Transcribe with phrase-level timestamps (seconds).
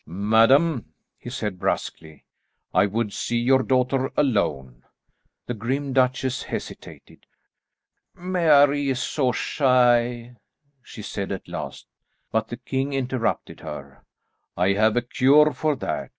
[0.07, 0.87] "Madam,"
[1.19, 2.23] he said bruskly,
[2.73, 4.81] "I would see your daughter alone."
[5.45, 7.27] The grim duchesse hesitated.
[8.15, 10.37] "Mary is so shy,"
[10.81, 11.85] she said at last.
[12.31, 14.03] But the king interrupted her.
[14.57, 16.09] "I have a cure for that.